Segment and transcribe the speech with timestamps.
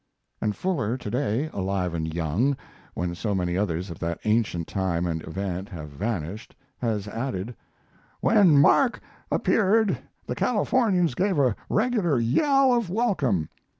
[0.41, 2.57] And Fuller to day, alive and young,
[2.95, 7.55] when so many others of that ancient time and event have vanished, has added:
[8.19, 8.99] "When Mark
[9.31, 9.95] appeared
[10.25, 13.49] the Californians gave a regular yell of welcome.